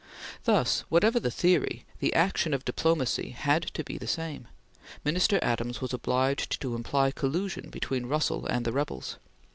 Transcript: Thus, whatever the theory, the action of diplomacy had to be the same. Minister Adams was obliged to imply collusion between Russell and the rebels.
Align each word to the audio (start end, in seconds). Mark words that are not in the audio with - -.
Thus, 0.45 0.79
whatever 0.89 1.19
the 1.19 1.29
theory, 1.29 1.85
the 1.99 2.11
action 2.15 2.55
of 2.55 2.65
diplomacy 2.65 3.35
had 3.37 3.61
to 3.75 3.83
be 3.83 3.99
the 3.99 4.07
same. 4.07 4.47
Minister 5.05 5.37
Adams 5.43 5.79
was 5.79 5.93
obliged 5.93 6.59
to 6.61 6.73
imply 6.73 7.11
collusion 7.11 7.69
between 7.69 8.07
Russell 8.07 8.47
and 8.47 8.65
the 8.65 8.71
rebels. 8.73 9.17